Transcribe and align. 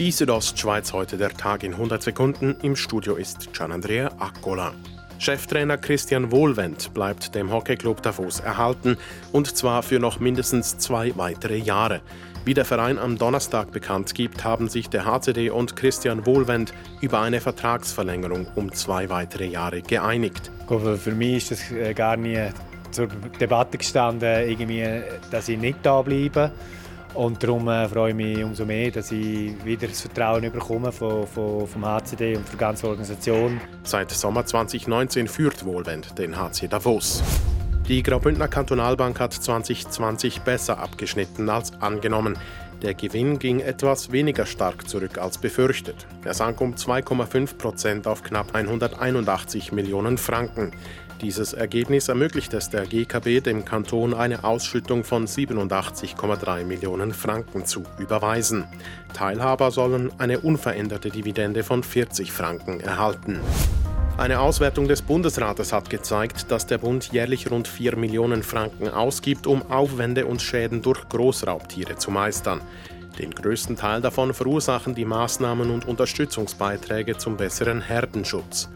Die 0.00 0.12
Südostschweiz 0.12 0.94
heute 0.94 1.18
der 1.18 1.28
Tag 1.28 1.62
in 1.62 1.74
100 1.74 2.02
Sekunden. 2.02 2.56
Im 2.62 2.74
Studio 2.74 3.16
ist 3.16 3.52
Gianandrea 3.52 4.10
Accola. 4.18 4.72
Cheftrainer 5.18 5.76
Christian 5.76 6.32
Wohlwend 6.32 6.94
bleibt 6.94 7.34
dem 7.34 7.52
Hockeyclub 7.52 8.00
Davos 8.00 8.40
erhalten 8.40 8.96
und 9.30 9.54
zwar 9.54 9.82
für 9.82 9.98
noch 9.98 10.18
mindestens 10.18 10.78
zwei 10.78 11.14
weitere 11.18 11.58
Jahre. 11.58 12.00
Wie 12.46 12.54
der 12.54 12.64
Verein 12.64 12.98
am 12.98 13.18
Donnerstag 13.18 13.72
bekannt 13.72 14.14
gibt, 14.14 14.42
haben 14.42 14.70
sich 14.70 14.88
der 14.88 15.04
HCD 15.04 15.50
und 15.50 15.76
Christian 15.76 16.24
Wohlwend 16.24 16.72
über 17.02 17.20
eine 17.20 17.42
Vertragsverlängerung 17.42 18.46
um 18.54 18.72
zwei 18.72 19.10
weitere 19.10 19.48
Jahre 19.48 19.82
geeinigt. 19.82 20.50
Für 20.66 21.12
mich 21.12 21.50
ist 21.50 21.52
es 21.52 21.72
äh, 21.72 21.92
gar 21.92 22.16
nie 22.16 22.48
zur 22.90 23.08
Debatte 23.38 23.76
gestanden, 23.76 24.48
irgendwie, 24.48 25.02
dass 25.30 25.50
ich 25.50 25.58
nicht 25.58 25.80
da 25.82 26.00
bleibe. 26.00 26.52
Und 27.14 27.42
darum 27.42 27.68
äh, 27.68 27.88
freue 27.88 28.10
ich 28.10 28.16
mich 28.16 28.42
umso 28.42 28.64
mehr, 28.64 28.90
dass 28.90 29.10
ich 29.10 29.64
wieder 29.64 29.88
das 29.88 30.00
Vertrauen 30.00 30.50
bekomme 30.50 30.92
von, 30.92 31.26
von, 31.26 31.66
vom 31.66 31.84
HCD 31.84 32.36
und 32.36 32.48
der 32.48 32.58
ganzen 32.58 32.86
Organisation. 32.86 33.60
Seit 33.82 34.10
Sommer 34.10 34.46
2019 34.46 35.26
führt 35.26 35.64
Wohlwend 35.64 36.16
den 36.18 36.36
HC 36.36 36.68
Davos. 36.68 37.22
Die 37.88 38.04
Graubündner 38.04 38.46
Kantonalbank 38.46 39.18
hat 39.18 39.32
2020 39.32 40.42
besser 40.42 40.78
abgeschnitten 40.78 41.48
als 41.48 41.72
angenommen. 41.80 42.38
Der 42.82 42.94
Gewinn 42.94 43.38
ging 43.38 43.60
etwas 43.60 44.10
weniger 44.10 44.46
stark 44.46 44.88
zurück 44.88 45.18
als 45.18 45.36
befürchtet. 45.36 46.06
Er 46.24 46.32
sank 46.32 46.60
um 46.62 46.74
2,5 46.74 47.58
Prozent 47.58 48.06
auf 48.06 48.22
knapp 48.22 48.54
181 48.54 49.72
Millionen 49.72 50.16
Franken. 50.16 50.72
Dieses 51.20 51.52
Ergebnis 51.52 52.08
ermöglicht 52.08 52.54
es 52.54 52.70
der 52.70 52.86
GKB, 52.86 53.42
dem 53.44 53.66
Kanton 53.66 54.14
eine 54.14 54.44
Ausschüttung 54.44 55.04
von 55.04 55.26
87,3 55.26 56.64
Millionen 56.64 57.12
Franken 57.12 57.66
zu 57.66 57.82
überweisen. 57.98 58.64
Teilhaber 59.12 59.70
sollen 59.70 60.10
eine 60.18 60.40
unveränderte 60.40 61.10
Dividende 61.10 61.62
von 61.62 61.82
40 61.82 62.32
Franken 62.32 62.80
erhalten. 62.80 63.40
Eine 64.20 64.40
Auswertung 64.40 64.86
des 64.86 65.00
Bundesrates 65.00 65.72
hat 65.72 65.88
gezeigt, 65.88 66.50
dass 66.50 66.66
der 66.66 66.76
Bund 66.76 67.10
jährlich 67.10 67.50
rund 67.50 67.66
4 67.66 67.96
Millionen 67.96 68.42
Franken 68.42 68.90
ausgibt, 68.90 69.46
um 69.46 69.62
Aufwände 69.70 70.26
und 70.26 70.42
Schäden 70.42 70.82
durch 70.82 71.08
Großraubtiere 71.08 71.96
zu 71.96 72.10
meistern. 72.10 72.60
Den 73.18 73.30
größten 73.30 73.76
Teil 73.76 74.02
davon 74.02 74.34
verursachen 74.34 74.94
die 74.94 75.06
Maßnahmen 75.06 75.70
und 75.70 75.88
Unterstützungsbeiträge 75.88 77.16
zum 77.16 77.38
besseren 77.38 77.80
Herdenschutz. 77.80 78.68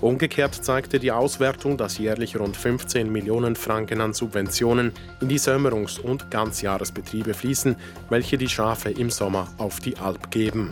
Umgekehrt 0.00 0.54
zeigte 0.54 1.00
die 1.00 1.10
Auswertung, 1.10 1.76
dass 1.76 1.98
jährlich 1.98 2.38
rund 2.38 2.56
15 2.56 3.10
Millionen 3.10 3.56
Franken 3.56 4.00
an 4.00 4.12
Subventionen 4.12 4.92
in 5.20 5.28
die 5.28 5.40
Säumerungs- 5.40 5.98
und 5.98 6.30
Ganzjahresbetriebe 6.30 7.34
fließen, 7.34 7.74
welche 8.08 8.38
die 8.38 8.48
Schafe 8.48 8.90
im 8.90 9.10
Sommer 9.10 9.48
auf 9.58 9.80
die 9.80 9.96
Alp 9.96 10.30
geben. 10.30 10.70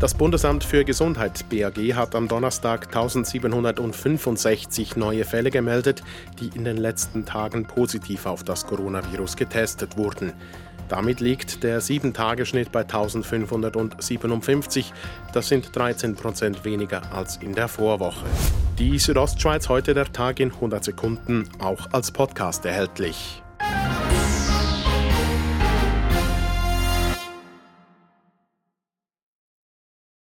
Das 0.00 0.14
Bundesamt 0.14 0.62
für 0.62 0.84
Gesundheit 0.84 1.48
BAG 1.48 1.96
hat 1.96 2.14
am 2.14 2.28
Donnerstag 2.28 2.86
1765 2.86 4.94
neue 4.94 5.24
Fälle 5.24 5.50
gemeldet, 5.50 6.04
die 6.38 6.56
in 6.56 6.62
den 6.62 6.76
letzten 6.76 7.24
Tagen 7.24 7.66
positiv 7.66 8.26
auf 8.26 8.44
das 8.44 8.64
Coronavirus 8.64 9.34
getestet 9.34 9.96
wurden. 9.96 10.34
Damit 10.88 11.18
liegt 11.18 11.64
der 11.64 11.82
7-Tage-Schnitt 11.82 12.70
bei 12.70 12.82
1557. 12.82 14.92
Das 15.32 15.48
sind 15.48 15.74
13 15.74 16.14
Prozent 16.14 16.64
weniger 16.64 17.02
als 17.12 17.38
in 17.38 17.56
der 17.56 17.66
Vorwoche. 17.66 18.24
Die 18.78 19.00
Südostschweiz 19.00 19.68
heute 19.68 19.94
der 19.94 20.12
Tag 20.12 20.38
in 20.38 20.52
100 20.52 20.84
Sekunden, 20.84 21.48
auch 21.58 21.88
als 21.90 22.12
Podcast 22.12 22.64
erhältlich. 22.64 23.42